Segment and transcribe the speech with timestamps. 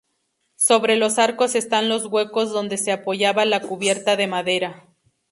[0.57, 4.87] Sobre los arcos están los huecos donde se apoyaba la cubierta de madera.